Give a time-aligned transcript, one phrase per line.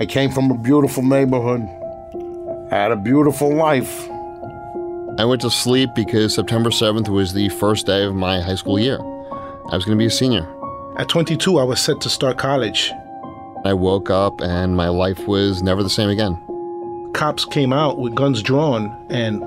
[0.00, 1.68] I came from a beautiful neighborhood,
[2.72, 4.08] I had a beautiful life.
[5.18, 8.78] I went to sleep because September 7th was the first day of my high school
[8.78, 8.98] year.
[8.98, 10.48] I was going to be a senior.
[10.96, 12.90] At 22, I was set to start college.
[13.66, 16.40] I woke up and my life was never the same again.
[17.12, 19.44] Cops came out with guns drawn, and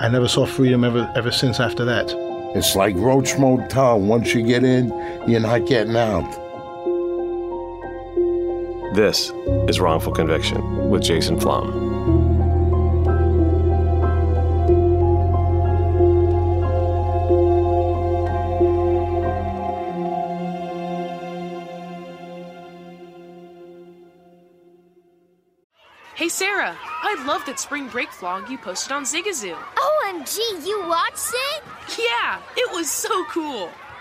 [0.00, 2.12] I never saw freedom ever ever since after that.
[2.56, 4.00] It's like Roach Motel.
[4.00, 4.88] Once you get in,
[5.28, 6.43] you're not getting out.
[8.94, 9.32] This
[9.66, 11.72] is Wrongful Conviction with Jason Flom.
[26.14, 29.56] Hey Sarah, I love that spring break vlog you posted on Zigazoo.
[29.56, 31.64] OMG, you watched it?
[31.98, 33.72] Yeah, it was so cool.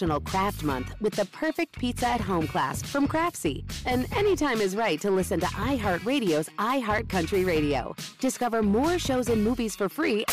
[0.00, 3.64] National Craft Month with the perfect pizza at home class from Craftsy.
[3.84, 7.94] And anytime is right to listen to iHeartRadio's iHeartCountry Radio.
[8.18, 10.24] Discover more shows and movies for free.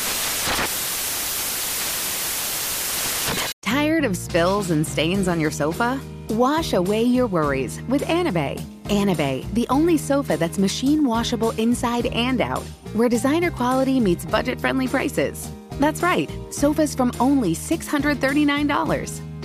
[3.60, 6.00] Tired of spills and stains on your sofa?
[6.30, 8.58] Wash away your worries with Anabei.
[8.84, 14.58] Anabei, the only sofa that's machine washable inside and out, where designer quality meets budget
[14.58, 15.50] friendly prices.
[15.72, 19.27] That's right, sofas from only $639.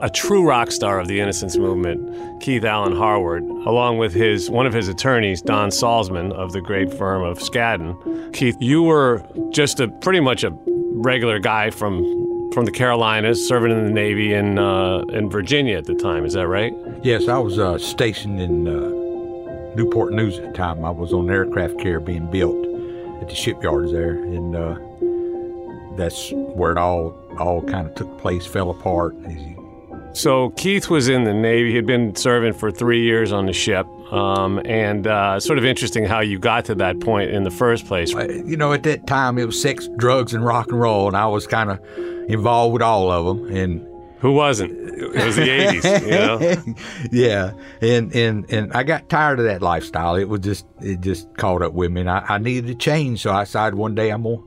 [0.00, 4.66] A true rock star of the innocence movement, Keith Allen Harward, along with his one
[4.66, 8.32] of his attorneys, Don Salzman of the great firm of Skadden.
[8.32, 10.56] Keith, you were just a pretty much a
[10.94, 15.84] regular guy from from the Carolinas, serving in the Navy in uh, in Virginia at
[15.84, 16.24] the time.
[16.24, 16.72] Is that right?
[17.02, 20.84] Yes, I was uh, stationed in uh, Newport News at the time.
[20.84, 22.66] I was on aircraft carrier being built
[23.20, 24.76] at the shipyards there, and uh,
[25.96, 29.14] that's where it all all kind of took place, fell apart.
[30.16, 31.72] So Keith was in the Navy.
[31.72, 36.06] He'd been serving for three years on the ship, um, and uh, sort of interesting
[36.06, 38.12] how you got to that point in the first place.
[38.12, 41.26] You know, at that time it was sex, drugs, and rock and roll, and I
[41.26, 41.80] was kind of
[42.30, 43.54] involved with all of them.
[43.54, 43.86] And
[44.20, 44.72] who wasn't?
[44.72, 46.74] It was the '80s, you know.
[47.12, 47.52] yeah,
[47.82, 50.16] and and and I got tired of that lifestyle.
[50.16, 53.20] It was just it just caught up with me, and I, I needed to change.
[53.20, 54.38] So I decided one day I'm gonna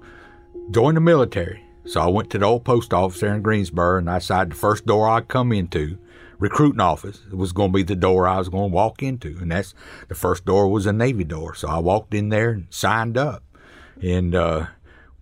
[0.71, 1.63] join the military.
[1.89, 4.57] So I went to the old post office there in Greensboro and I decided the
[4.57, 5.97] first door I'd come into,
[6.37, 9.35] recruiting office, it was going to be the door I was going to walk into.
[9.41, 9.73] And that's
[10.07, 11.55] the first door was a Navy door.
[11.55, 13.43] So I walked in there and signed up
[14.03, 14.67] and, uh,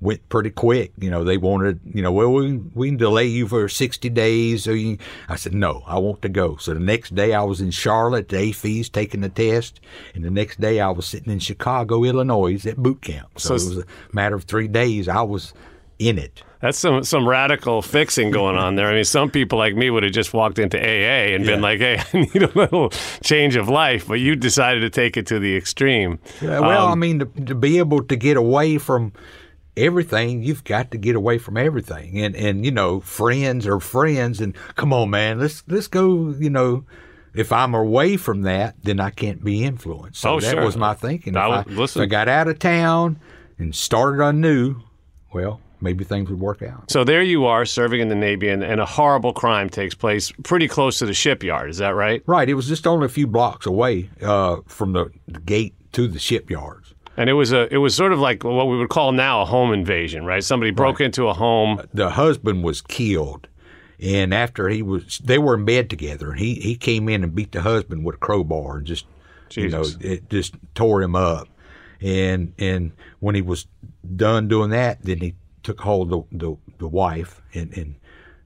[0.01, 0.91] went pretty quick.
[0.99, 4.65] You know, they wanted, you know, well, we, we can delay you for 60 days.
[4.65, 4.97] So you,
[5.29, 6.57] I said, no, I want to go.
[6.57, 9.79] So the next day I was in Charlotte, the AFEES, taking the test.
[10.13, 13.39] And the next day I was sitting in Chicago, Illinois at boot camp.
[13.39, 15.07] So, so it was a matter of three days.
[15.07, 15.53] I was
[15.99, 16.43] in it.
[16.59, 18.87] That's some some radical fixing going on there.
[18.89, 21.79] I mean, some people like me would have just walked into AA and been like,
[21.79, 22.89] "Hey, I need a little
[23.21, 26.17] change of life," but you decided to take it to the extreme.
[26.41, 29.13] Yeah, well, Um, I mean, to, to be able to get away from
[29.75, 32.19] everything, you've got to get away from everything.
[32.19, 34.41] And and you know, friends are friends.
[34.41, 36.31] And come on, man, let's let's go.
[36.39, 36.85] You know,
[37.35, 40.21] if I'm away from that, then I can't be influenced.
[40.21, 40.65] So Oh, that sure.
[40.65, 41.37] was my thinking.
[41.37, 42.01] I I, listen.
[42.01, 43.19] if I got out of town
[43.59, 44.77] and started anew,
[45.33, 46.89] well, maybe things would work out.
[46.89, 50.31] So there you are serving in the Navy, and, and a horrible crime takes place
[50.43, 51.69] pretty close to the shipyard.
[51.69, 52.23] Is that right?
[52.25, 52.49] Right.
[52.49, 56.19] It was just only a few blocks away uh, from the, the gate to the
[56.19, 56.93] shipyards.
[57.15, 59.45] And it was a it was sort of like what we would call now a
[59.45, 60.43] home invasion, right?
[60.43, 61.81] Somebody broke into a home.
[61.91, 63.47] the husband was killed
[63.99, 67.33] and after he was they were in bed together and he he came in and
[67.33, 69.05] beat the husband with a crowbar and just
[69.51, 71.47] you know it just tore him up
[72.01, 73.65] and and when he was
[74.15, 75.33] done doing that then he
[75.67, 77.95] took hold of the the, the wife and and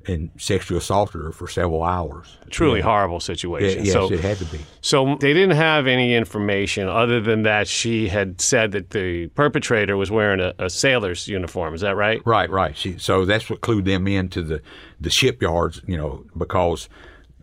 [0.07, 2.85] and sexually assaulted her for several hours Truly Yeah.
[2.85, 3.85] horrible situation.
[3.85, 7.67] yes so, it had to be so they didn't have any information other than that
[7.67, 11.75] she had said that the perpetrator was wearing a, a sailor's uniform.
[11.75, 12.19] Is that right?
[12.25, 12.75] Right, right.
[12.75, 14.59] She, so that's what clued them into the,
[14.99, 16.89] the shipyards, you know, because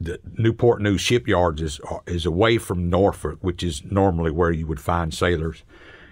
[0.01, 1.81] the Newport News shipyards is
[2.17, 5.63] is away from Norfolk, which is normally where you would find sailors,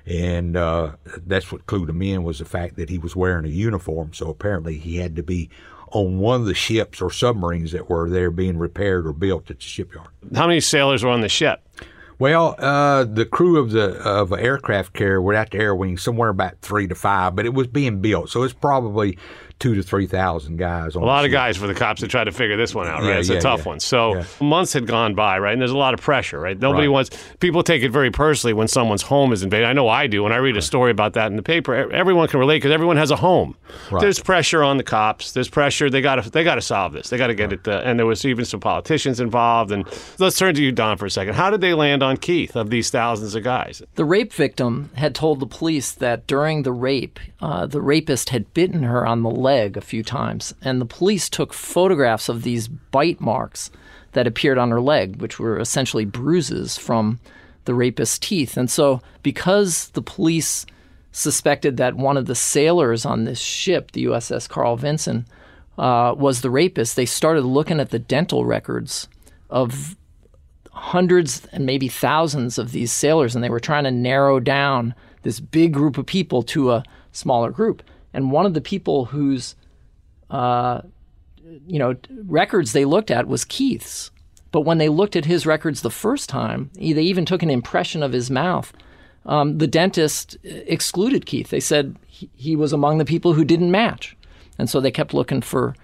[0.06, 0.92] and uh,
[1.26, 4.12] that's what clued him in was the fact that he was wearing a uniform.
[4.14, 5.50] So apparently he had to be
[5.90, 9.58] on one of the ships or submarines that were there being repaired or built at
[9.58, 10.08] the shipyard.
[10.34, 11.62] How many sailors were on the ship?
[12.18, 16.30] Well, uh, the crew of the of an aircraft carrier without the air wing somewhere
[16.30, 19.18] about three to five, but it was being built, so it's probably
[19.58, 20.96] two to three thousand guys.
[20.96, 23.00] On A lot of guys for the cops to try to figure this one out,
[23.00, 23.08] right?
[23.08, 23.68] Yeah, it's yeah, a tough yeah.
[23.68, 23.80] one.
[23.80, 25.52] So months had gone by, right?
[25.52, 26.58] And there's a lot of pressure, right?
[26.58, 26.92] Nobody Right.
[26.92, 27.10] wants
[27.40, 29.66] people take it very personally when someone's home is invaded.
[29.66, 30.22] I know I do.
[30.22, 32.98] When I read a story about that in the paper, everyone can relate because everyone
[32.98, 33.56] has a home.
[33.90, 34.00] Right.
[34.02, 35.32] There's pressure on the cops.
[35.32, 35.88] There's pressure.
[35.88, 37.08] They got to they got to solve this.
[37.08, 37.66] They got to get it.
[37.66, 39.70] Uh, and there was even some politicians involved.
[39.72, 39.86] And
[40.18, 41.34] let's turn to you, Don, for a second.
[41.34, 43.82] How did they land on Keith of these thousands of guys?
[43.96, 48.54] The rape victim had told the police that during the rape, uh, the rapist had
[48.54, 52.68] bitten her on the leg a few times, and the police took photographs of these
[52.68, 53.70] bite marks
[54.12, 57.18] that appeared on her leg, which were essentially bruises from
[57.64, 58.56] the rapist's teeth.
[58.56, 60.64] And so, because the police
[61.12, 65.26] suspected that one of the sailors on this ship, the USS Carl Vinson,
[65.78, 69.08] uh, was the rapist, they started looking at the dental records
[69.50, 69.96] of
[70.76, 75.40] hundreds and maybe thousands of these sailors, and they were trying to narrow down this
[75.40, 77.82] big group of people to a smaller group.
[78.12, 79.56] And one of the people whose,
[80.30, 80.82] uh,
[81.66, 81.96] you know,
[82.26, 84.10] records they looked at was Keith's.
[84.52, 88.02] But when they looked at his records the first time, they even took an impression
[88.02, 88.72] of his mouth.
[89.24, 91.50] Um, the dentist excluded Keith.
[91.50, 94.16] They said he, he was among the people who didn't match,
[94.58, 95.74] and so they kept looking for,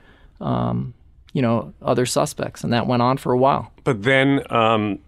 [0.40, 0.94] um,
[1.32, 3.72] you know, other suspects, and that went on for a while.
[3.84, 4.98] But then um,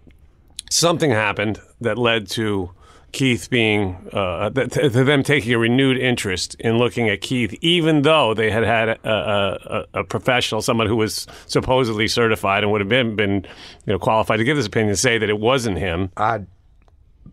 [0.69, 2.71] something happened that led to
[3.11, 8.01] Keith being, uh, th- to them taking a renewed interest in looking at Keith, even
[8.01, 12.71] though they had had a, a, a, a professional, someone who was supposedly certified and
[12.73, 13.45] would have been, been
[13.85, 16.11] you know, qualified to give this opinion, say that it wasn't him.
[16.17, 16.41] I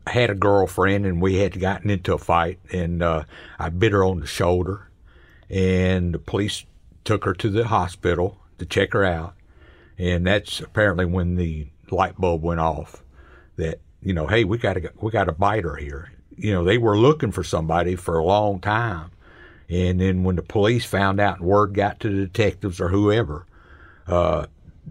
[0.06, 3.24] had a girlfriend and we had gotten into a fight and uh,
[3.58, 4.88] I bit her on the shoulder
[5.50, 6.64] and the police
[7.04, 9.34] took her to the hospital to check her out
[9.98, 13.02] and that's apparently when the light bulb went off
[13.56, 16.64] that you know hey we got to we got to bite her here you know
[16.64, 19.10] they were looking for somebody for a long time
[19.68, 23.46] and then when the police found out and word got to the detectives or whoever
[24.06, 24.46] uh,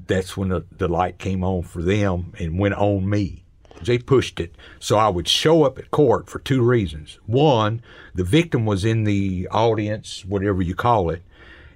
[0.08, 3.44] that's when the, the light came on for them and went on me.
[3.84, 7.20] They pushed it so I would show up at court for two reasons.
[7.26, 7.82] One,
[8.14, 11.24] the victim was in the audience, whatever you call it,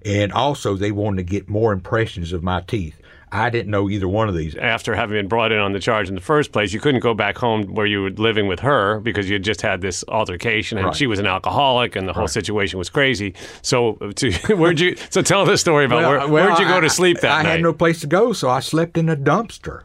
[0.05, 3.01] and also they wanted to get more impressions of my teeth.
[3.31, 4.55] I didn't know either one of these.
[4.55, 7.13] After having been brought in on the charge in the first place, you couldn't go
[7.13, 10.77] back home where you were living with her because you had just had this altercation,
[10.77, 10.95] and Right.
[10.95, 13.33] she was an alcoholic, and the whole situation was crazy.
[13.61, 14.95] So, uh, to, where'd you?
[15.09, 17.31] So, tell the story about where, Well, well, where'd you go I- to sleep that
[17.39, 17.49] I, night?
[17.49, 19.81] had no place to go, so I slept in a dumpster.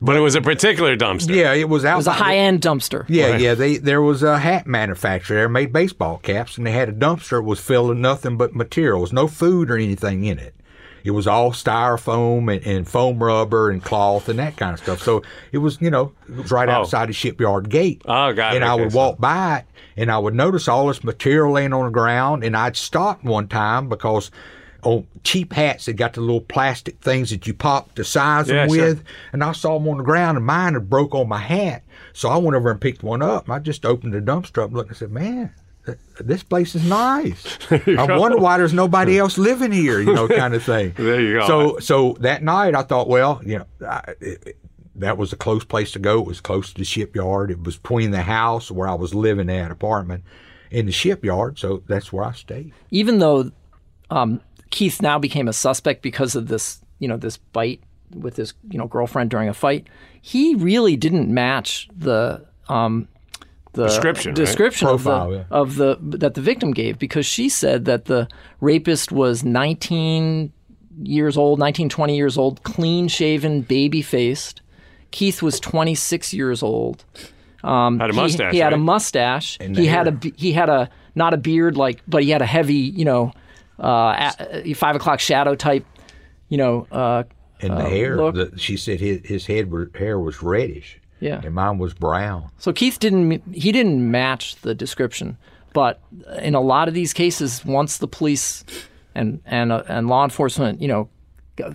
[0.00, 1.34] But it was a particular dumpster.
[1.34, 1.94] Yeah, it was out.
[1.94, 3.04] It was a high end dumpster.
[3.08, 3.54] Yeah, yeah.
[3.54, 7.30] They there was a hat manufacturer there made baseball caps, and they had a dumpster.
[7.30, 10.54] that was filled with nothing but materials, no food or anything in it.
[11.04, 15.02] It was all styrofoam and, and foam rubber and cloth and that kind of stuff.
[15.02, 16.72] So it was, you know, it was right Oh.
[16.72, 18.02] outside the shipyard gate.
[18.04, 18.56] Oh, got it.
[18.56, 19.64] And I would so- walk by it,
[19.96, 23.48] and I would notice all this material laying on the ground, and I'd stop one
[23.48, 24.30] time because.
[24.82, 28.66] On cheap hats, they got the little plastic things that you pop the size Yeah,
[28.66, 28.86] them sure.
[28.88, 31.84] with, and I saw them on the ground, and mine had broke on my hat.
[32.12, 33.48] So I went over and picked one up.
[33.48, 35.52] I just opened the dumpster up and looked and said, "Man,
[36.20, 37.58] this place is nice.
[37.70, 40.94] I wonder why there's nobody else living here, you know, kind of thing.
[40.96, 41.46] There you go.
[41.46, 44.56] So, so that night I thought, well, you know, I, it,
[44.96, 46.20] that was a close place to go.
[46.20, 47.50] It was close to the shipyard.
[47.50, 50.22] It was between the house where I was living at apartment
[50.70, 51.58] and the shipyard.
[51.58, 52.72] So that's where I stayed.
[52.90, 53.50] Even though
[54.10, 54.40] um,
[54.72, 57.80] Keith now became a suspect because of this, you know, this bite
[58.14, 59.86] with his, you know, girlfriend during a fight,
[60.20, 63.06] he really didn't match the um,
[63.74, 64.36] the Description, right?
[64.36, 65.44] description Profile, of the yeah.
[65.50, 65.76] of
[66.10, 68.28] the that the victim gave because she said that the
[68.60, 70.52] rapist was 19
[71.02, 74.60] years old, 19, 20 years old, clean shaven, baby faced.
[75.10, 77.04] Keith was 26 years old.
[77.64, 79.56] Um, Had a he- mustache, He, had a mustache.
[79.60, 82.42] And the He had a he had a not a beard like, but he had
[82.42, 83.32] a heavy, you know,
[83.78, 85.84] uh, a, five o'clock shadow type,
[86.48, 86.86] you know.
[86.90, 87.24] Uh,
[87.60, 90.98] And the uh, hair, the, she said his, his head were, hair was reddish.
[91.20, 91.40] Yeah.
[91.44, 92.50] And mine was brown.
[92.58, 95.38] So Keith didn't he didn't match the description,
[95.72, 96.00] but
[96.40, 98.64] in a lot of these cases, once the police
[99.14, 101.08] and and uh, and law enforcement, you know,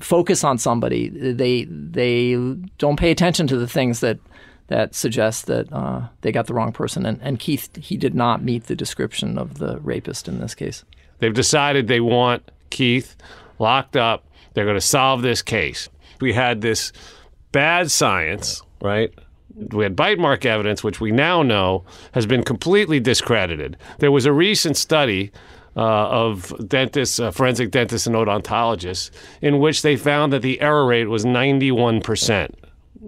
[0.01, 2.35] focus on somebody, they they
[2.77, 4.19] don't pay attention to the things that
[4.67, 7.05] that suggest that uh, they got the wrong person.
[7.05, 10.83] And, and Keith he did not meet the description of the rapist in this case.
[11.19, 13.15] They've decided they want Keith
[13.59, 14.25] locked up.
[14.53, 15.89] They're going to solve this case.
[16.19, 16.91] We had this
[17.51, 19.13] bad science, right?
[19.55, 23.77] We had bite mark evidence, which we now know has been completely discredited.
[24.00, 25.31] There was a recent study
[25.75, 30.86] uh, of dentists, uh, forensic dentists, and odontologists, in which they found that the error
[30.86, 32.53] rate was 91%.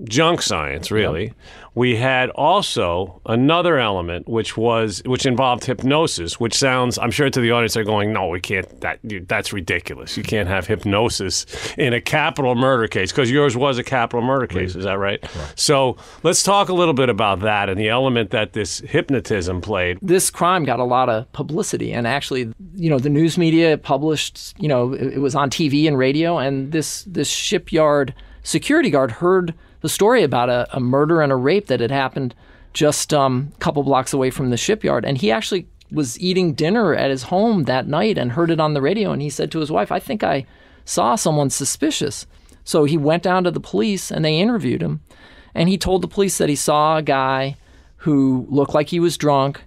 [0.03, 1.33] Junk science, really.
[1.75, 6.97] We had also another element, which was which involved hypnosis, which sounds.
[6.97, 8.81] I'm sure to the audience they're going, "No, we can't.
[8.81, 10.17] That that's ridiculous.
[10.17, 11.45] You can't have hypnosis
[11.77, 14.75] in a capital murder case because yours was a capital murder case.
[14.75, 15.23] Is that right?
[15.55, 19.99] So let's talk a little bit about that and the element that this hypnotism played.
[20.01, 24.53] this crime got a lot of publicity and actually you know the news media published
[24.57, 29.11] you know it, it was on TV and radio and this this shipyard security guard
[29.11, 32.35] heard the story about a, a murder and a rape that had happened
[32.73, 35.05] just um, a couple blocks away from the shipyard.
[35.05, 38.73] And he actually was eating dinner at his home that night and heard it on
[38.73, 39.11] the radio.
[39.11, 40.45] And he said to his wife I think I
[40.85, 42.25] saw someone suspicious.
[42.63, 45.01] So he went down to the police and they interviewed him.
[45.55, 47.57] And he told the police that he saw a guy
[47.97, 49.63] who looked like he was drunk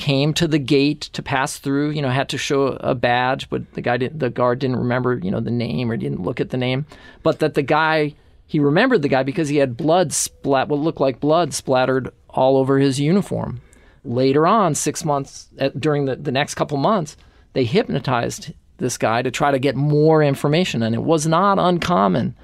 [0.00, 3.70] came to the gate to pass through, you know, had to show a badge, but
[3.74, 6.48] the guy didn't, the guard didn't remember, you know, the name or didn't look at
[6.48, 6.86] the name,
[7.22, 8.14] but that the guy,
[8.50, 12.56] he remembered the guy because he had blood splat, what looked like blood splattered all
[12.56, 13.60] over his uniform.
[14.02, 17.16] Later on, six months, uh, during the, the next couple months,
[17.52, 20.82] they hypnotized this guy to try to get more information.
[20.82, 22.34] And it was not uncommon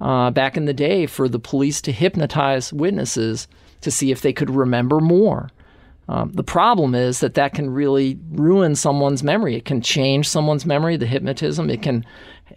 [0.00, 3.46] uh, back in the day for the police to hypnotize witnesses
[3.82, 5.50] to see if they could remember more.
[6.08, 9.56] Um, the problem is that that can really ruin someone's memory.
[9.56, 11.68] It can change someone's memory, the hypnotism.
[11.68, 12.06] It can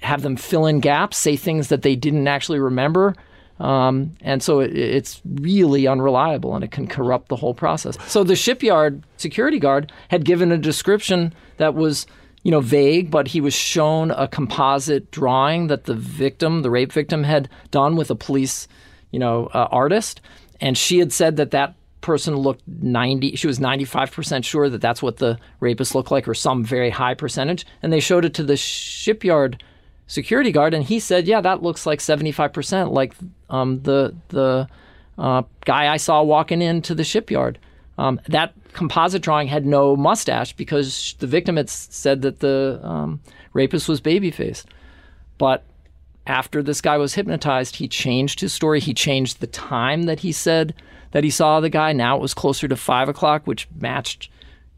[0.01, 3.15] have them fill in gaps, say things that they didn't actually remember.
[3.59, 7.97] Um, and so it, it's really unreliable and it can corrupt the whole process.
[8.07, 12.07] So the shipyard security guard had given a description that was,
[12.43, 16.91] you know, vague, but he was shown a composite drawing that the victim, the rape
[16.91, 18.67] victim, had done with a police,
[19.11, 20.19] you know, uh, artist.
[20.59, 25.01] And she had said that that person looked 90 she was 95% sure that that's
[25.01, 28.43] what the rapist looked like or some very high percentage and they showed it to
[28.43, 29.63] the shipyard
[30.07, 33.13] security guard and he said yeah that looks like 75% like
[33.49, 34.67] um, the the
[35.17, 37.59] uh, guy i saw walking into the shipyard
[37.97, 43.21] um, that composite drawing had no mustache because the victim had said that the um,
[43.53, 44.67] rapist was baby faced
[45.37, 45.63] but
[46.25, 48.79] after this guy was hypnotized, he changed his story.
[48.79, 50.73] He changed the time that he said
[51.11, 51.93] that he saw the guy.
[51.93, 54.29] Now it was closer to five o'clock, which matched,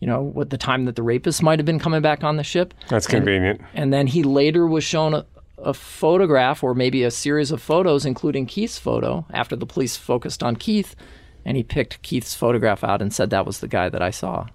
[0.05, 2.43] you know, what the time that the rapist might have been coming back on the
[2.43, 2.75] ship.
[2.89, 3.59] That's convenient.
[3.73, 5.25] And then he later was shown a,
[5.57, 10.43] a photograph or maybe a series of photos, including Keith's photo, after the police focused
[10.43, 10.95] on Keith.
[11.43, 14.45] And he picked Keith's photograph out and said that was the guy that I saw.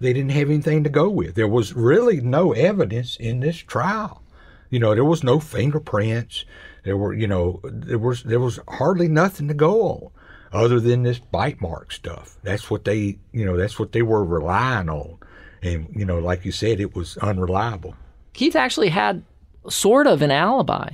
[0.00, 1.34] They didn't have anything to go with.
[1.34, 4.22] There was really no evidence in this trial.
[4.68, 6.44] You know, there was no fingerprints.
[6.84, 10.10] There were, you know, there was there was hardly nothing to go on
[10.52, 12.36] other than this bite mark stuff.
[12.42, 15.18] That's what they, you know, that's what they were relying on.
[15.62, 17.94] And you know, like you said, it was unreliable.
[18.32, 19.22] Keith actually had
[19.68, 20.90] sort of an alibi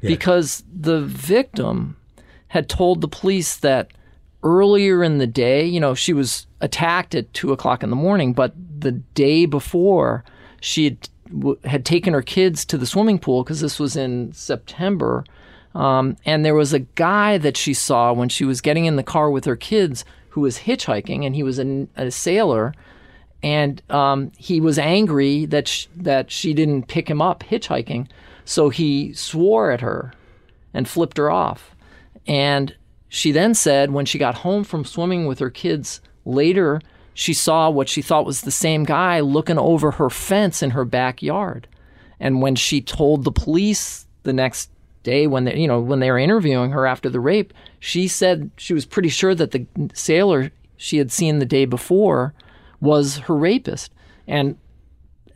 [0.00, 1.96] because the victim
[2.48, 3.90] had told the police that
[4.42, 8.32] earlier in the day, you know, she was attacked at two o'clock in the morning,
[8.32, 10.24] but the day before
[10.60, 14.32] she had, w- had taken her kids to the swimming pool because this was in
[14.32, 15.24] September.
[15.74, 19.02] Um, and there was a guy that she saw when she was getting in the
[19.02, 22.74] car with her kids who was hitchhiking, and he was a, a sailor
[23.42, 28.08] and um, he was angry that that she didn't pick him up hitchhiking,
[28.44, 30.12] so he swore at her
[30.74, 31.74] and flipped her off.
[32.26, 32.74] And
[33.08, 36.80] she then said when she got home from swimming with her kids later,
[37.14, 40.84] she saw what she thought was the same guy looking over her fence in her
[40.84, 41.68] backyard.
[42.20, 44.70] And when she told the police the next
[45.02, 48.50] day when they you know when they were interviewing her after the rape, she said
[48.56, 52.34] she was pretty sure that the sailor she had seen the day before
[52.80, 53.92] was her rapist.
[54.26, 54.56] And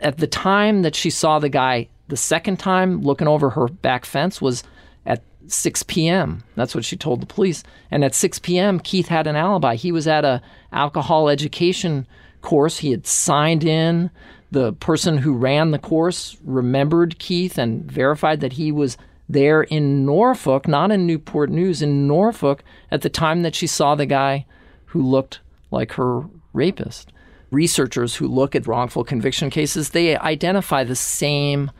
[0.01, 4.05] at the time that she saw the guy the second time looking over her back
[4.05, 4.63] fence was
[5.07, 6.45] at 6 p.m.
[6.57, 7.63] That's what she told the police.
[7.91, 9.77] And at 6 p.m., Keith had an alibi.
[9.77, 10.43] He was at a
[10.73, 12.07] alcohol education
[12.43, 12.79] course.
[12.79, 14.11] He had signed in.
[14.51, 18.99] The person who ran the course remembered Keith and verified that he was
[19.29, 23.95] there in Norfolk, not in Newport News, in Norfolk at the time that she saw
[23.95, 24.47] the guy
[24.87, 27.13] who looked like her rapist.
[27.51, 31.71] Researchers who look at wrongful conviction cases, they identify the same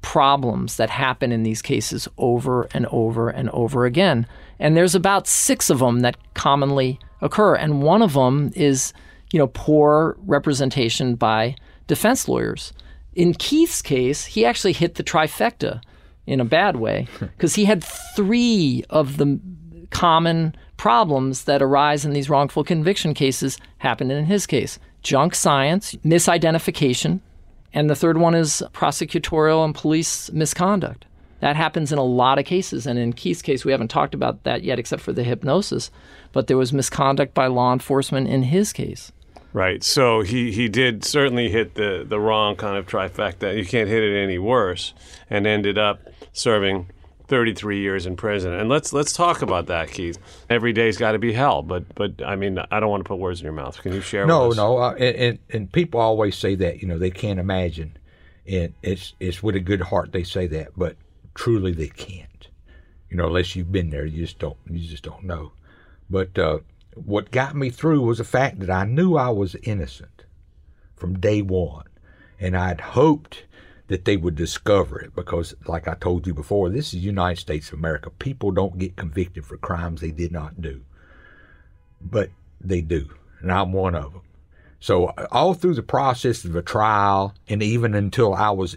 [0.00, 4.26] problems that happen in these cases over and over and over again.
[4.58, 7.54] And there's about six of them that commonly occur.
[7.56, 8.92] And one of them is,
[9.32, 12.72] you know, poor representation by defense lawyers.
[13.14, 15.80] In Keith's case, he actually hit the trifecta
[16.28, 17.82] in a bad way because he had
[18.14, 19.40] three of the
[19.90, 25.94] common problems that arise in these wrongful conviction cases happened in his case junk science,
[26.04, 27.20] misidentification,
[27.72, 31.04] and the third one is prosecutorial and police misconduct.
[31.40, 32.86] That happens in a lot of cases.
[32.86, 35.90] And in Keith's case, we haven't talked about that yet, except for the hypnosis.
[36.32, 39.12] But there was misconduct by law enforcement in his case.
[39.52, 39.82] Right.
[39.82, 43.56] So he, he did certainly hit the, the wrong kind of trifecta.
[43.56, 44.92] You can't hit it any worse.
[45.30, 46.00] And ended up
[46.32, 46.90] serving
[47.28, 48.52] 33 years in prison.
[48.52, 50.18] And let's let's talk about that, Keith.
[50.48, 53.18] Every day's got to be hell, but but I mean, I don't want to put
[53.18, 53.80] words in your mouth.
[53.80, 54.26] Can you share?
[54.26, 54.56] No, with us?
[54.56, 57.96] no, uh, and, and and people always say that you know they can't imagine,
[58.46, 60.96] and it's it's with a good heart they say that, but
[61.34, 62.48] truly they can't.
[63.10, 65.52] You know, unless you've been there, you just don't you just don't know.
[66.10, 66.60] But uh,
[66.94, 70.24] what got me through was the fact that I knew I was innocent
[70.96, 71.86] from day one,
[72.40, 73.44] and I'd hoped
[73.88, 77.68] that they would discover it because, like I told you before, this is United States
[77.68, 78.10] of America.
[78.10, 80.82] People don't get convicted for crimes they did not do,
[82.00, 83.08] but they do,
[83.40, 84.22] and I'm one of them.
[84.80, 88.76] So all through the process of a trial, and even until I was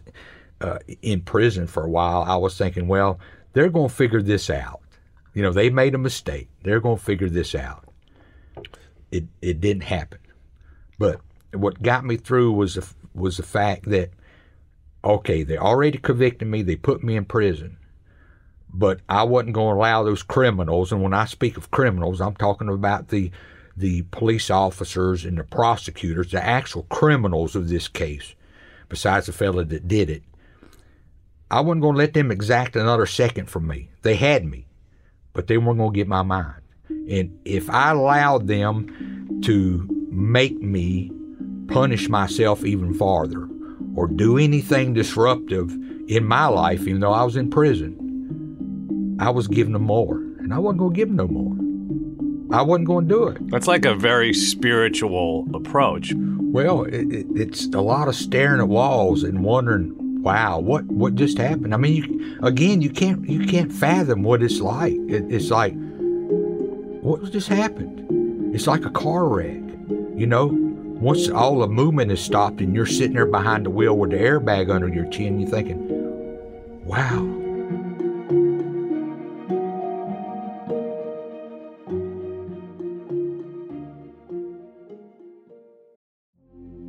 [0.61, 3.19] uh, in prison for a while, I was thinking, well,
[3.53, 4.81] they're going to figure this out.
[5.33, 6.49] You know, they made a mistake.
[6.63, 7.87] They're going to figure this out.
[9.11, 10.19] It it didn't happen,
[10.97, 11.19] but
[11.53, 14.11] what got me through was the, was the fact that
[15.03, 17.77] okay, they already convicted me, they put me in prison,
[18.73, 20.91] but I wasn't going to allow those criminals.
[20.91, 23.31] And when I speak of criminals, I'm talking about the
[23.77, 28.35] the police officers and the prosecutors, the actual criminals of this case,
[28.89, 30.23] besides the fella that did it.
[31.49, 33.89] I wasn't going to let them exact another second from me.
[34.01, 34.67] They had me,
[35.33, 36.61] but they weren't going to get my mind.
[36.89, 41.11] And if I allowed them to make me
[41.67, 43.47] punish myself even farther
[43.95, 45.71] or do anything disruptive
[46.07, 50.17] in my life, even though I was in prison, I was giving them more.
[50.39, 52.57] And I wasn't going to give them no more.
[52.57, 53.49] I wasn't going to do it.
[53.49, 56.13] That's like a very spiritual approach.
[56.17, 61.15] Well, it, it, it's a lot of staring at walls and wondering, wow, what what
[61.15, 61.73] just happened?
[61.73, 64.93] I mean, you, again, you can't you can't fathom what it's like.
[65.07, 65.73] It, it's like,
[67.01, 68.53] what just happened?
[68.53, 69.61] It's like a car wreck,
[70.15, 70.49] you know.
[71.01, 74.17] Once all the movement is stopped and you're sitting there behind the wheel with the
[74.17, 75.79] airbag under your chin, you're thinking,
[76.85, 77.23] wow.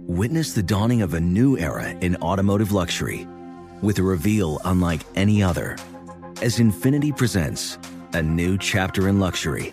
[0.06, 3.26] Witness the dawning of a new era in automotive luxury
[3.80, 5.78] with a reveal unlike any other
[6.42, 7.78] as Infiniti presents
[8.12, 9.72] a new chapter in luxury,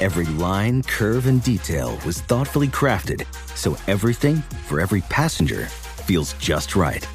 [0.00, 6.74] Every line, curve, and detail was thoughtfully crafted so everything for every passenger feels just
[6.74, 7.06] right.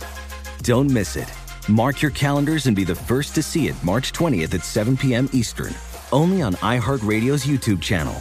[0.64, 1.30] Don't miss it.
[1.68, 5.30] Mark your calendars and be the first to see it March 20th at 7 p.m.
[5.34, 5.74] Eastern,
[6.12, 8.16] only on iHeartRadio's YouTube channel.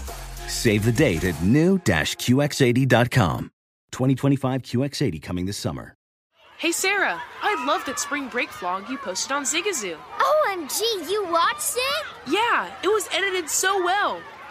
[0.49, 3.51] Save the date at new-QX80.com.
[3.92, 5.94] 2025 QX80 coming this summer.
[6.59, 9.97] Hey, Sarah, I love that spring break vlog you posted on Zigazoo.
[10.18, 12.07] OMG, you watched it?
[12.27, 14.21] Yeah, it was edited so well.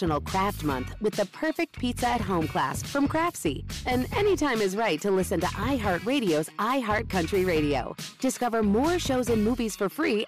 [0.00, 3.64] National Craft Month with the perfect pizza at home class from Craftsy.
[3.84, 7.94] And anytime is right to listen to iHeartRadio's iHeartCountry Radio.
[8.18, 10.24] Discover more shows and movies for free.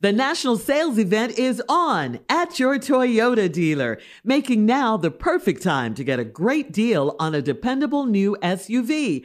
[0.00, 5.94] The national sales event is on at your Toyota dealer, making now the perfect time
[5.94, 9.24] to get a great deal on a dependable new SUV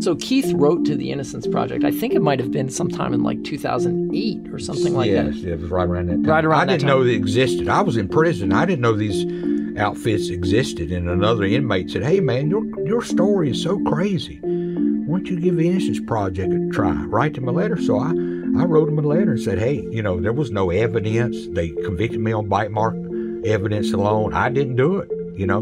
[0.00, 1.84] So Keith wrote to the Innocence Project.
[1.84, 5.34] I think it might have been sometime in like 2008 or something like yes, that.
[5.34, 6.24] Yes, it was right around that time.
[6.24, 7.68] Right around I didn't know they existed.
[7.68, 8.50] I was in prison.
[8.52, 9.26] I didn't know these
[9.78, 10.90] outfits existed.
[10.90, 14.40] And another inmate said, "Hey, man, your your story is so crazy.
[14.42, 16.94] Why don't you give the Innocence Project a try?
[17.04, 20.02] Write them a letter." So I I wrote them a letter and said, "Hey, you
[20.02, 21.46] know, there was no evidence.
[21.52, 22.96] They convicted me on bite mark
[23.44, 24.32] evidence alone.
[24.32, 25.10] I didn't do it.
[25.36, 25.58] You know."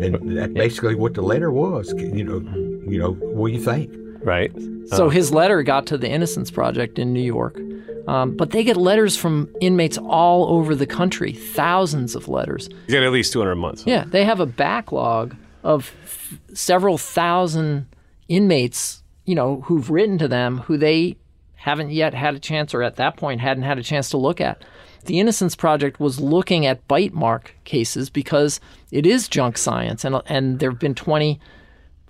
[0.00, 1.92] And that's basically what the letter was.
[1.96, 2.40] You know,
[2.90, 3.90] you know, what do you think?
[4.24, 4.52] Right.
[4.88, 5.08] So Oh.
[5.10, 7.60] his letter got to the Innocence Project in New York.
[8.08, 12.68] Um, but they get letters from inmates all over the country, thousands of letters.
[12.86, 13.86] You get at least 200 a month.
[13.86, 17.84] Yeah, they have a backlog of f- several thousand
[18.28, 21.16] inmates, you know, who've written to them who they
[21.56, 24.40] haven't yet had a chance or at that point hadn't had a chance to look
[24.40, 24.62] at.
[25.04, 30.20] The Innocence Project was looking at bite mark cases because it is junk science and
[30.26, 30.94] and there've been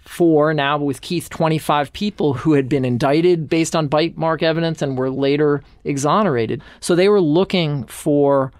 [0.08, 4.82] 24 now with Keith 25 people who had been indicted based on bite mark evidence
[4.82, 6.62] and were later exonerated.
[6.80, 8.52] So they were looking for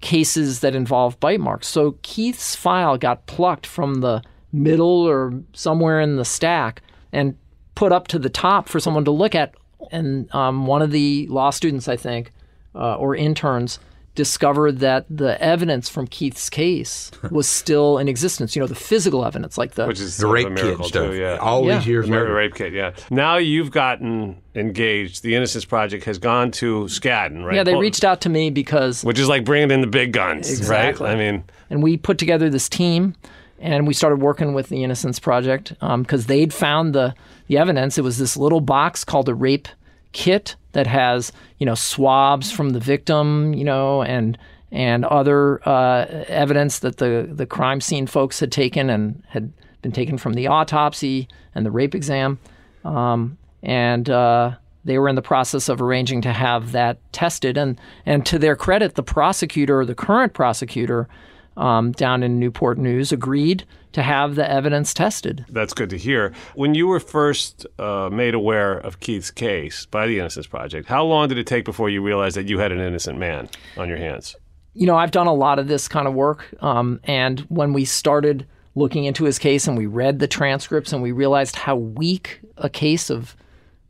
[0.00, 1.68] cases that involve bite marks.
[1.68, 7.36] So Keith's file got plucked from the middle or somewhere in the stack and
[7.74, 9.54] put up to the top for someone to look at.
[9.90, 12.32] And um, one of the law students, I think,
[12.74, 13.78] uh, or interns,
[14.16, 18.56] discovered that the evidence from Keith's case was still in existence.
[18.56, 20.88] You know, the physical evidence, like the Which is The sort rape a kit miracle
[20.88, 21.12] stuff.
[21.12, 21.36] too, yeah.
[21.36, 22.92] All these years the murder rape kit, yeah.
[23.10, 25.22] Now you've gotten engaged.
[25.22, 27.54] The Innocence Project has gone to Skadden, right?
[27.54, 30.50] yeah, they reached out to me because which is like bringing in the big guns,
[30.50, 31.06] Exactly.
[31.06, 31.14] right?
[31.14, 33.14] I mean, and we put together this team
[33.60, 37.14] and we started working with the innocence project um, because they'd found the,
[37.48, 39.68] the evidence it was this little box called a rape
[40.16, 44.38] kit that has you know swabs from the victim you know and
[44.72, 49.52] and other uh, evidence that the the crime scene folks had taken and had
[49.82, 52.38] been taken from the autopsy and the rape exam
[52.84, 54.52] um, and uh,
[54.86, 57.58] they were in the process of arranging to have that tested.
[57.58, 61.08] And and to their credit, the prosecutor, the current prosecutor,
[61.56, 63.64] um, down in Newport News, agreed
[63.96, 65.46] to have the evidence tested.
[65.48, 66.34] That's good to hear.
[66.54, 71.02] When you were first uh, made aware of Keith's case by the Innocence Project, how
[71.02, 73.96] long did it take before you realized that you had an innocent man on your
[73.96, 74.36] hands?
[74.74, 77.86] You know, I've done a lot of this kind of work, um, and when we
[77.86, 82.40] started looking into his case and we read the transcripts and we realized how weak
[82.58, 83.34] a case of,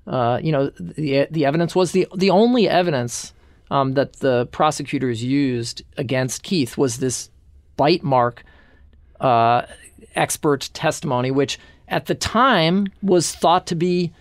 [0.07, 3.33] uh, you know, the the evidence was the the only evidence
[3.73, 7.29] um, that the prosecutors used against Keith was this
[7.77, 8.45] bite mark
[9.21, 9.62] uh,
[10.16, 14.12] expert testimony, which at the time was thought to be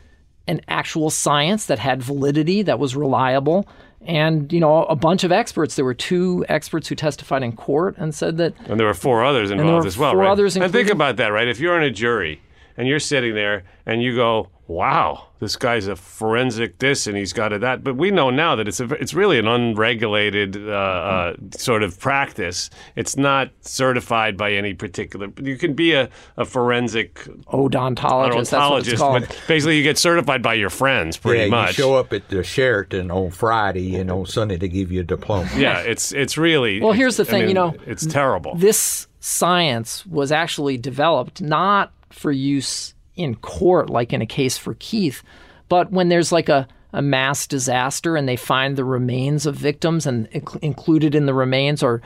[0.47, 3.67] an actual science that had validity, that was reliable.
[4.01, 5.75] And, you know, a bunch of experts.
[5.75, 8.53] There were two experts who testified in court and said that.
[8.67, 10.29] And there were four others involved as well, four right?
[10.29, 11.47] others, and think about that, right?
[11.47, 12.39] If you're in a jury
[12.77, 17.33] and you're sitting there and you go, "Wow, this guy's a forensic this and he's
[17.33, 20.71] got a that," but we know now that it's a, it's really an unregulated uh,
[20.71, 22.69] uh, sort of practice.
[22.95, 25.29] It's not certified by any particular.
[25.41, 27.15] You can be a, a forensic
[27.47, 28.49] odontologist.
[28.49, 29.27] That's what it's odontologist, called.
[29.27, 31.77] but basically you get certified by your friends, pretty yeah, much.
[31.77, 35.03] you show up at the Sheraton on Friday and on Sunday they give you a
[35.03, 35.49] diploma.
[35.55, 36.81] yeah, it's it's really.
[36.81, 38.55] Well, here's the I thing, you know, it's terrible.
[38.55, 44.75] This science was actually developed not for use in court, like in a case for
[44.79, 45.23] Keith,
[45.69, 50.05] but when there's like a, a mass disaster and they find the remains of victims,
[50.05, 52.01] and inc- included in the remains are,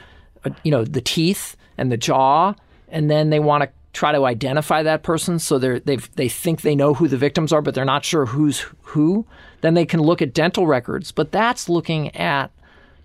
[0.45, 2.53] uh, you know, the teeth and the jaw,
[2.89, 6.61] and then they want to try to identify that person so they they they think
[6.61, 9.25] they know who the victims are but they're not sure who's who
[9.61, 11.11] then they can look at dental records.
[11.11, 12.51] But that's looking at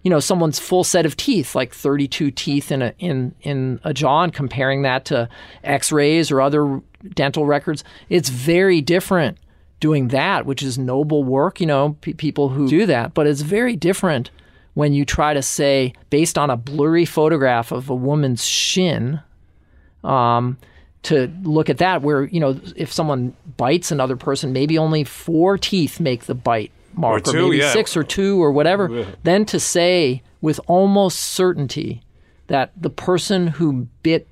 [0.04, 3.92] you know someone's full set of teeth like 32 teeth in a in in a
[3.92, 5.28] jaw and comparing that to
[5.64, 6.80] x-rays or other
[7.14, 9.38] dental records it's very different
[9.80, 13.12] doing that which is noble work you know pe people who do that.
[13.14, 14.30] But it's very different
[14.74, 19.20] when you try to say based on a blurry photograph of a woman's shin
[20.02, 20.56] um,
[21.02, 25.58] to look at that where you know if someone bites another person maybe only four
[25.58, 27.72] teeth make the bite mark Or two, maybe yeah.
[27.72, 29.04] six or two or whatever Yeah.
[29.22, 32.02] then to say with almost certainty
[32.48, 34.28] that the person who bit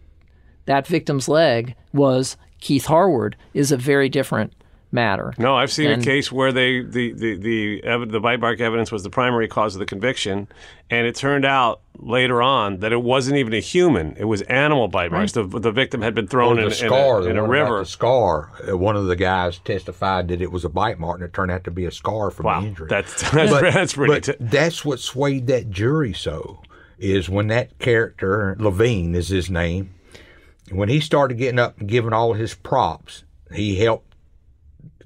[0.67, 4.53] that victim's leg was Keith Harward is a very different
[4.93, 5.33] matter.
[5.39, 8.61] No, I've seen And- a case where they the the the, ev- the bite mark
[8.61, 10.49] evidence was the primary cause of the conviction,
[10.91, 14.89] and it turned out later on that it wasn't even a human; it was animal
[14.89, 15.33] bite marks.
[15.33, 17.47] The the victim had been thrown Or in, the in scar, a, the in a
[17.47, 17.79] river.
[17.81, 18.51] The scar.
[18.71, 21.51] uh, One of the guys testified that it was a bite mark, and it turned
[21.51, 22.87] out to be a scar from Wow, the injury.
[22.89, 26.61] that's- that's- that's pretty But t- that's what swayed that jury so
[26.99, 29.95] is when that character Levine is his name.
[30.71, 34.12] When he started getting up and giving all his props, he helped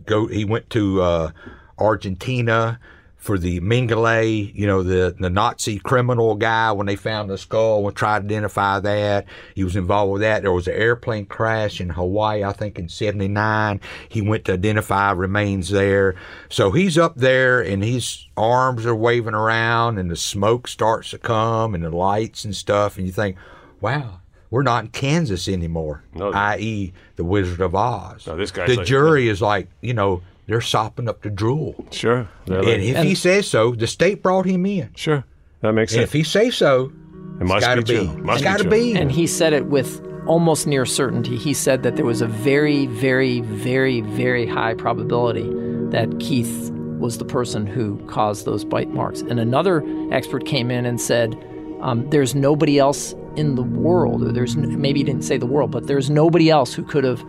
[0.07, 0.27] go.
[0.27, 1.31] He went to uh,
[1.79, 2.79] Argentina
[3.27, 7.87] for the Mengele, you know, the, the Nazi criminal guy when they found the skull
[7.87, 9.27] and tried to identify that.
[9.57, 10.43] He was involved with that.
[10.43, 13.81] There was an airplane crash in Hawaii, I think in 79.
[14.09, 16.15] He went to identify remains there.
[16.49, 21.19] So he's up there and his arms are waving around and the smoke starts to
[21.19, 22.97] come and the lights and stuff.
[22.97, 23.37] And you think,
[23.81, 28.27] wow, we're not in Kansas anymore, no, i.e., the Wizard of Oz.
[28.27, 31.75] No, this guy's the like- jury is like, you know, they're sopping up the drool.
[31.91, 34.91] Sure, They're And like- if he says so, the state brought him in.
[34.95, 35.25] Sure,
[35.61, 36.09] that makes And sense.
[36.09, 36.93] if he says so,
[37.41, 38.15] It must it's gotta be true.
[38.15, 38.21] be.
[38.23, 38.71] Must it's be got to true.
[38.71, 38.95] be.
[38.95, 41.37] And he said it with almost near certainty.
[41.37, 45.49] He said that there was a very, very, very, very high probability
[45.91, 49.21] that Keith was the person who caused those bite marks.
[49.21, 51.37] And another expert came in and said,
[51.81, 55.71] um, "There's nobody else in the world, or there's maybe he didn't say the world,
[55.71, 57.23] but there's nobody else who could have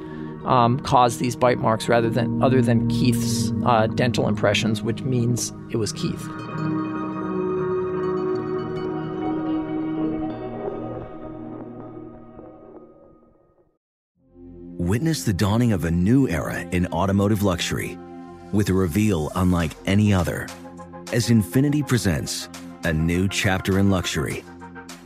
[0.46, 5.54] um, caused these bite marks rather than other than Keith's uh, dental impressions, which means
[5.72, 6.28] it was Keith."
[14.80, 17.98] Witness the dawning of a new era in automotive luxury
[18.54, 20.48] with a reveal unlike any other
[21.14, 22.50] as Infiniti presents
[22.84, 24.44] a new chapter in luxury,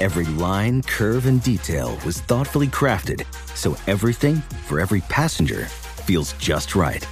[0.00, 6.76] Every line, curve, and detail was thoughtfully crafted so everything for every passenger feels just
[6.76, 7.04] right.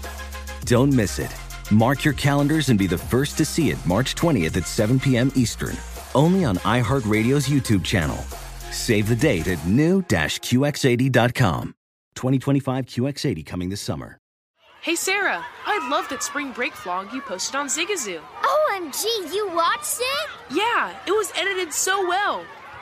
[0.67, 1.35] Don't miss it.
[1.73, 5.33] Mark your calendars and be the first to see it March 20th at 7 p.m.
[5.35, 5.77] Eastern,
[6.15, 8.19] only on iHeartRadio's YouTube channel.
[8.71, 11.75] Save the date at new-QX80.com.
[12.15, 14.19] 2025 QX80 coming this summer.
[14.81, 18.21] Hey, Sarah, I love that spring break vlog you posted on Zigazoo.
[18.43, 20.29] OMG, you watched it?
[20.55, 22.45] Yeah, it was edited so well.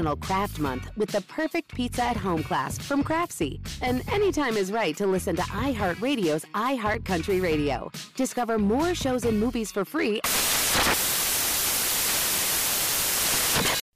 [0.00, 3.60] National Craft Month with the perfect pizza at home class from Craftsy.
[3.82, 7.90] And anytime is right to listen to iHeartRadio's iHeartCountry Radio.
[8.16, 10.22] Discover more shows and movies for free.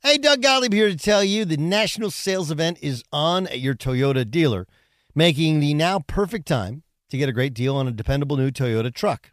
[0.03, 3.75] Hey, Doug Gottlieb here to tell you the national sales event is on at your
[3.75, 4.67] Toyota dealer,
[5.15, 8.93] making the now perfect time to get a great deal on a dependable new Toyota
[8.93, 9.33] truck,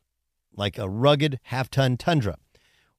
[0.56, 2.38] like a rugged half ton Tundra.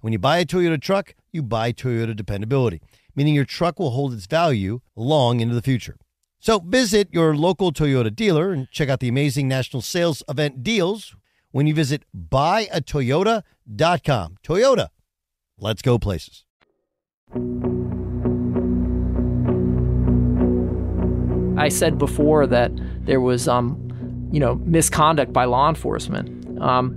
[0.00, 2.80] When you buy a Toyota truck, you buy Toyota dependability,
[3.14, 5.96] meaning your truck will hold its value long into the future.
[6.38, 11.14] So visit your local Toyota dealer and check out the amazing national sales event deals
[11.50, 14.36] when you visit buyatoyota.com.
[14.42, 14.88] Toyota,
[15.58, 16.44] let's go places.
[21.58, 22.70] I said before that
[23.04, 26.58] there was, um, you know, misconduct by law enforcement.
[26.58, 26.96] Um,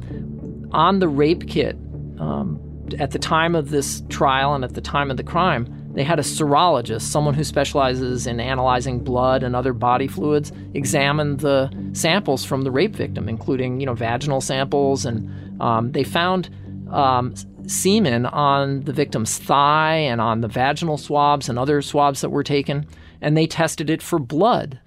[0.71, 1.75] on the rape kit,
[2.17, 2.61] um,
[2.95, 6.19] at the time of this trial and at the time of the crime, they had
[6.19, 12.43] a serologist, someone who specializes in analyzing blood and other body fluids, examine the samples
[12.43, 16.49] from the rape victim, including you know vaginal samples, and um, they found
[16.89, 17.35] um,
[17.67, 22.43] semen on the victim's thigh and on the vaginal swabs and other swabs that were
[22.43, 22.87] taken,
[23.21, 24.79] and they tested it for blood,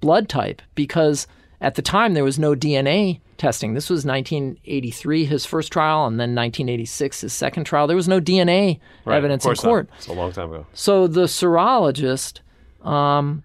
[0.00, 1.26] blood type, because
[1.64, 3.72] at the time there was no DNA testing.
[3.72, 7.86] This was 1983, his first trial, and then 1986, his second trial.
[7.86, 9.88] There was no DNA Right, evidence in court.
[9.88, 9.96] Not.
[9.96, 10.66] It's a long time ago.
[10.74, 12.40] So the serologist
[12.82, 13.44] um,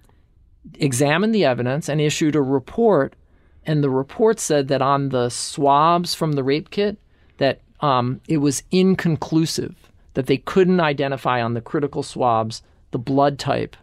[0.75, 3.15] examined the evidence and issued a report,
[3.65, 6.97] and the report said that on the swabs from the rape kit,
[7.37, 9.75] that um, it was inconclusive,
[10.15, 13.77] that they couldn't identify on the critical swabs the blood type,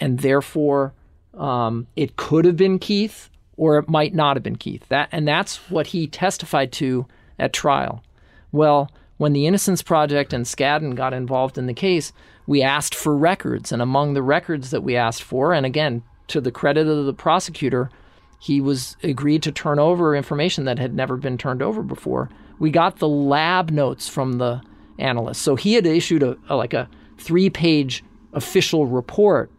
[0.00, 0.94] and therefore
[1.34, 4.88] um, it could have been Keith or it might not have been Keith.
[4.88, 7.06] That and that's what he testified to
[7.38, 8.02] at trial.
[8.50, 12.12] Well, when the Innocence Project and Skadden got involved in the case,
[12.46, 16.40] we asked for records, and among the records that we asked for, and again, to
[16.40, 17.90] the credit of the prosecutor,
[18.40, 22.30] he was agreed to turn over information that had never been turned over before.
[22.58, 24.62] We got the lab notes from the
[24.98, 25.42] analyst.
[25.42, 29.50] So he had issued a, a like a three-page official report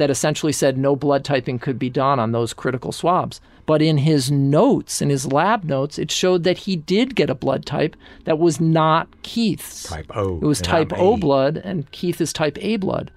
[0.00, 3.40] that essentially said no blood typing could be done on those critical swabs.
[3.66, 7.34] But in his notes, in his lab notes, it showed that he did get a
[7.34, 9.84] blood type that was not Keith's.
[9.84, 10.36] Type O.
[10.38, 11.18] It was type I'm O A.
[11.18, 13.12] blood, and Keith is type A blood.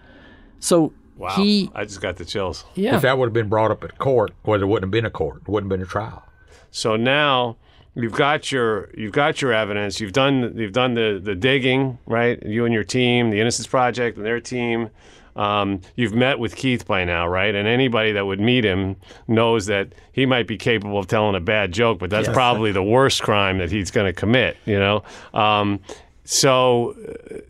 [0.59, 1.29] So Wow.
[1.35, 2.65] he, I just got the chills.
[2.75, 2.95] yeah.
[2.95, 5.09] If that would have been brought up at court, well, there wouldn't have been a
[5.11, 5.41] court.
[5.43, 6.23] It wouldn't have been a trial.
[6.71, 7.55] So now
[7.95, 9.99] you've got your you've got your evidence.
[10.01, 12.41] You've done you've done the the digging, right?
[12.43, 14.89] You and your team, the Innocence Project and their team.
[15.35, 17.53] Um, you've met with Keith by now, right?
[17.55, 18.95] And anybody that would meet him
[19.27, 22.35] knows that he might be capable of telling a bad joke, but that's Yes.
[22.35, 24.57] probably the worst crime that he's going to commit.
[24.65, 25.03] You know.
[25.33, 25.79] Um,
[26.25, 26.95] so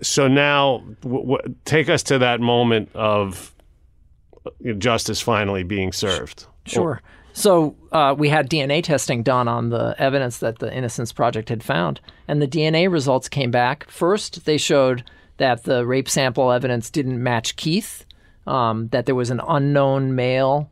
[0.02, 3.54] so now w- w- take us to that moment of
[4.46, 6.46] uh, justice finally being served.
[6.66, 7.02] Sure.
[7.34, 11.64] So uh, we had DNA testing done on the evidence that the Innocence Project had
[11.64, 13.90] found, and the DNA results came back.
[13.90, 15.04] First, they showed
[15.38, 18.06] that the rape sample evidence didn't match Keith,
[18.46, 20.70] um, that there was an unknown male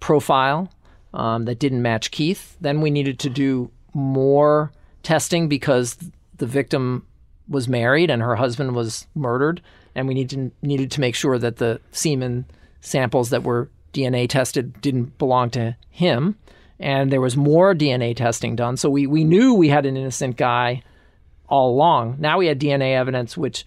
[0.00, 0.72] profile
[1.14, 2.56] um, that didn't match Keith.
[2.60, 5.98] Then we needed to do more testing because
[6.36, 7.06] the victim
[7.48, 9.60] was married and her husband was murdered,
[9.94, 12.46] and we needed to, needed to make sure that the semen
[12.80, 16.36] samples that were DNA tested didn't belong to him.
[16.80, 18.76] And there was more DNA testing done.
[18.76, 20.82] So we, we knew we had an innocent guy
[21.48, 22.16] all along.
[22.18, 23.64] Now we had DNA evidence, which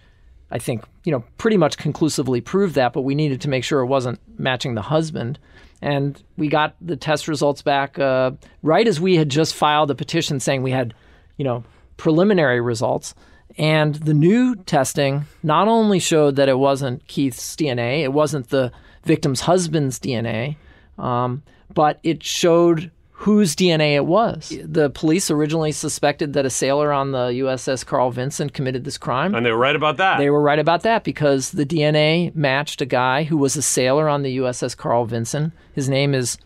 [0.50, 3.80] I think, you know, pretty much conclusively proved that, but we needed to make sure
[3.80, 5.38] it wasn't matching the husband.
[5.82, 8.32] And we got the test results back uh,
[8.62, 10.94] right as we had just filed a petition saying we had,
[11.36, 11.64] you know,
[11.96, 13.14] preliminary results.
[13.58, 18.70] And the new testing not only showed that it wasn't Keith's DNA, it wasn't the
[19.04, 20.56] victim's husband's DNA,
[20.98, 21.42] um,
[21.72, 22.90] but it showed
[23.20, 24.52] whose DNA it was.
[24.62, 29.34] The police originally suspected that a sailor on the USS Carl Vinson committed this crime.
[29.34, 30.18] And they were right about that.
[30.18, 34.06] They were right about that because the DNA matched a guy who was a sailor
[34.08, 35.52] on the USS Carl Vinson.
[35.72, 36.36] His name is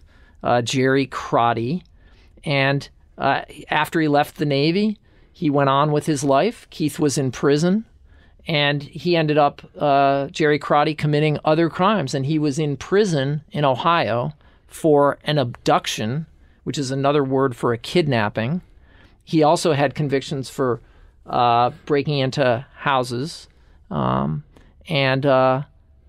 [0.45, 1.83] uh, Jerry Crotty.
[2.45, 4.97] And uh, after he left the Navy,
[5.33, 6.69] he went on with his life.
[6.71, 7.85] Keith was in prison
[8.47, 13.43] and he ended up uh, Jerry Crotty committing other crimes, and he was in prison
[13.53, 14.33] in Ohio
[14.67, 16.27] for an abduction,
[16.65, 18.61] which is another word for a kidnapping.
[19.25, 20.81] He also had convictions for
[21.27, 23.49] uh, breaking into houses,
[23.91, 24.45] um,
[24.89, 25.63] and uh,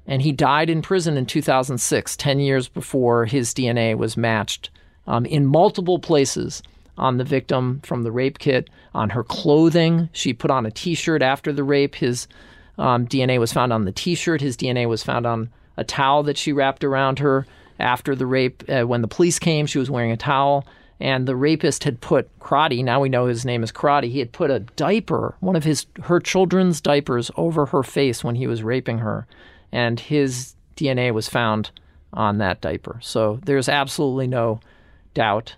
[0.08, 4.70] and he died in prison in 2006, ten years before his DNA was matched
[5.08, 6.64] um, in multiple places
[6.98, 10.10] on the victim from the rape kit, on her clothing.
[10.14, 11.96] She put on a t shirt after the rape.
[11.96, 12.28] His
[12.78, 14.42] um, DNA was found on the t shirt.
[14.42, 17.46] His DNA was found on a towel that she wrapped around her
[17.82, 18.64] after the rape.
[18.70, 20.66] Uh, when the police came, she was wearing a towel.
[21.00, 24.32] And the rapist had put Crotty, now we know his name is Crotty, he had
[24.32, 28.62] put a diaper, one of his her children's diapers, over her face when he was
[28.62, 29.26] raping her.
[29.72, 31.72] And his DNA was found
[32.14, 33.00] on that diaper.
[33.02, 34.60] So there's absolutely no
[35.16, 35.56] doubt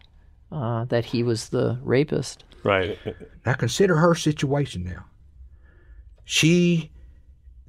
[0.49, 2.45] uh, that he was the rapist.
[2.63, 2.97] Right.
[3.45, 5.05] Now consider her situation now.
[6.24, 6.89] She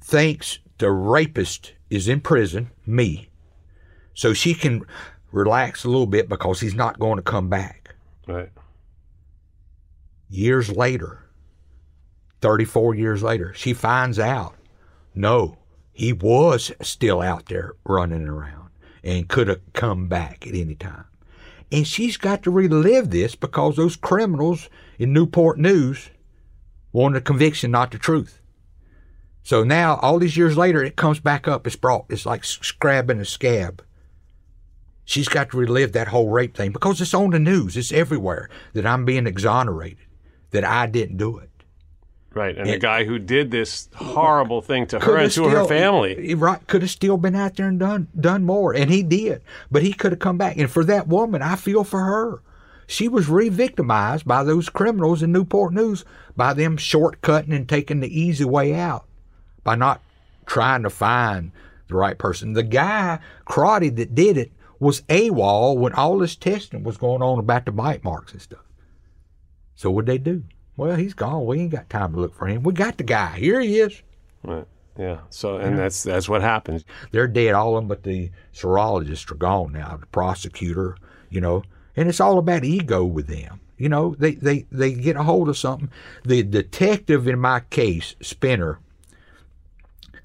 [0.01, 3.29] thinks the rapist is in prison, me,
[4.15, 4.83] so she can
[5.31, 7.93] relax a little bit because he's not going to come back.
[8.27, 8.49] Right.
[10.29, 11.29] Years later,
[12.41, 14.55] 34 years later, she finds out
[15.13, 15.57] no,
[15.93, 18.69] he was still out there running around
[19.03, 21.05] and could have come back at any time.
[21.71, 26.09] And she's got to relive this because those criminals in Newport News
[26.91, 28.39] wanted a conviction, not the truth.
[29.43, 31.67] So now, all these years later, it comes back up.
[31.67, 32.05] It's brought.
[32.09, 33.83] It's like scrabbing a scab.
[35.05, 37.77] She's got to relive that whole rape thing because it's on the news.
[37.77, 40.05] It's everywhere that I'm being exonerated,
[40.51, 41.49] that I didn't do it.
[42.33, 46.33] Right, and, the guy who did this horrible thing to her and to her family,
[46.33, 49.41] right, could have still been out there and done done more, and he did.
[49.71, 50.57] But he could have come back.
[50.57, 52.41] And for that woman, I feel for her.
[52.87, 56.03] She was re-victimized by those criminals in Newport News
[56.35, 59.05] by them shortcutting and taking the easy way out
[59.63, 60.01] by not
[60.45, 61.53] trying to find
[61.87, 62.51] the right person.
[62.51, 67.39] The guy Crotty that did it was AWOL when all this testing was going on
[67.39, 68.63] about the bite marks and stuff.
[69.75, 70.43] So what'd they do?
[70.77, 71.45] Well, he's gone.
[71.45, 72.63] We ain't got time to look for him.
[72.63, 73.37] We got the guy.
[73.37, 74.01] Here he is.
[74.43, 74.67] Right.
[74.97, 75.19] Yeah.
[75.29, 76.85] So, and that's that's what happens.
[77.11, 79.97] They're dead, all of them, but the serologists are gone now.
[79.97, 80.97] The prosecutor,
[81.29, 81.63] you know,
[81.95, 83.59] and it's all about ego with them.
[83.77, 85.89] You know, they they they get a hold of something.
[86.23, 88.79] The detective in my case, Spinner,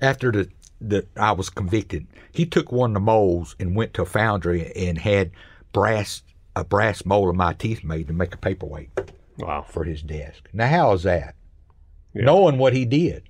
[0.01, 0.49] after the
[0.81, 4.73] that I was convicted, he took one of the molds and went to a foundry
[4.75, 5.31] and had
[5.73, 6.23] brass
[6.57, 8.91] a brass mold of my teeth made to make a paperweight.
[9.39, 9.65] Wow.
[9.69, 10.49] For his desk.
[10.53, 11.35] Now, how is that?
[12.13, 12.25] Yeah.
[12.25, 13.23] Knowing what he did.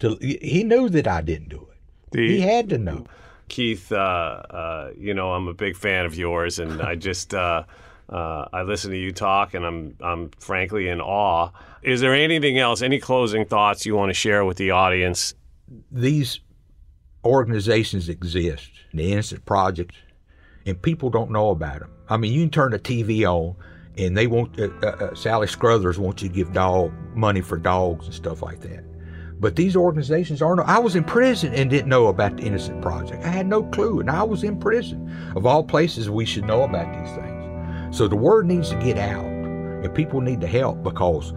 [0.00, 1.78] To, he knew that I didn't do it.
[2.12, 3.04] The, he had to know.
[3.48, 7.34] Keith, uh, uh, you know, I'm a big fan of yours, and I just.
[7.34, 7.64] Uh,
[8.08, 11.50] uh, I listen to you talk, and I'm I'm frankly in awe.
[11.82, 12.80] Is there anything else?
[12.80, 15.34] Any closing thoughts you want to share with the audience?
[15.92, 16.40] These
[17.24, 19.94] organizations exist, the Innocent Project,
[20.66, 21.90] and people don't know about them.
[22.08, 23.56] I mean, you can turn the TV on,
[23.96, 27.56] and they want uh, uh, uh, Sally Struthers wants you to give dog money for
[27.56, 28.84] dogs and stuff like that.
[29.40, 30.60] But these organizations aren't.
[30.60, 33.24] I was in prison and didn't know about the Innocent Project.
[33.24, 35.10] I had no clue, and I was in prison.
[35.36, 37.96] Of all places, we should know about these things.
[37.96, 41.32] So the word needs to get out, and people need to help because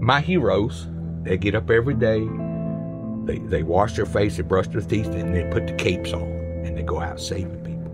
[0.00, 0.86] my heroes,
[1.22, 2.20] they get up every day,
[3.26, 6.22] they they wash their face, they brush their teeth, and they put the capes on,
[6.22, 7.92] and they go out saving people.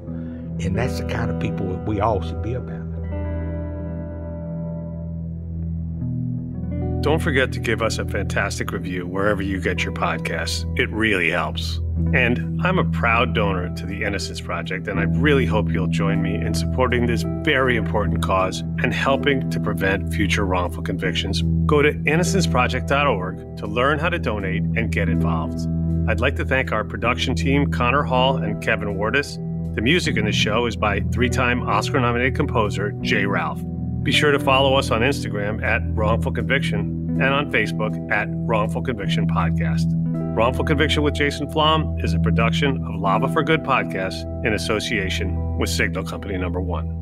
[0.65, 2.81] And that's the kind of people that we all should be about.
[7.03, 10.67] Don't forget to give us a fantastic review wherever you get your podcasts.
[10.79, 11.81] It really helps.
[12.15, 16.23] And I'm a proud donor to the Innocence Project, and I really hope you'll join
[16.23, 21.43] me in supporting this very important cause and helping to prevent future wrongful convictions.
[21.67, 25.61] Go to innocenceproject.org to learn how to donate and get involved.
[26.09, 29.37] I'd like to thank our production team, Connor Hall and Kevin Wardis.
[29.77, 33.27] The music in the show is by three time Oscar nominated composer J.
[33.27, 33.63] Ralph.
[34.03, 38.83] Be sure to follow us on Instagram at Wrongful Conviction and on Facebook at Wrongful
[38.83, 39.87] Conviction Podcast.
[40.37, 45.59] Wrongful Conviction with Jason Flom is a production of Lava for Good podcast in association
[45.59, 46.97] with Signal Company Number One.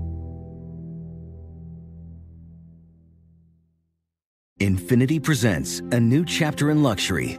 [4.61, 7.39] Infiniti presents a new chapter in luxury,